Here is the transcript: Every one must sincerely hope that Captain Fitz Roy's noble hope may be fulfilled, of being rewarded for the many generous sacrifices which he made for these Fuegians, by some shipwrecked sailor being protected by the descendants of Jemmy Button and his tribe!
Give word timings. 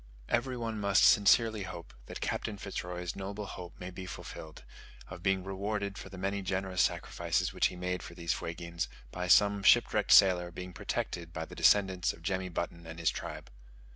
Every 0.29 0.57
one 0.57 0.79
must 0.79 1.03
sincerely 1.05 1.61
hope 1.61 1.93
that 2.07 2.21
Captain 2.21 2.57
Fitz 2.57 2.83
Roy's 2.83 3.15
noble 3.15 3.45
hope 3.45 3.79
may 3.79 3.91
be 3.91 4.07
fulfilled, 4.07 4.63
of 5.09 5.21
being 5.21 5.43
rewarded 5.43 5.95
for 5.95 6.09
the 6.09 6.17
many 6.17 6.41
generous 6.41 6.81
sacrifices 6.81 7.53
which 7.53 7.67
he 7.67 7.75
made 7.75 8.01
for 8.01 8.15
these 8.15 8.33
Fuegians, 8.33 8.87
by 9.11 9.27
some 9.27 9.61
shipwrecked 9.61 10.11
sailor 10.11 10.49
being 10.49 10.73
protected 10.73 11.31
by 11.31 11.45
the 11.45 11.53
descendants 11.53 12.13
of 12.13 12.23
Jemmy 12.23 12.49
Button 12.49 12.87
and 12.87 12.97
his 12.97 13.11
tribe! 13.11 13.51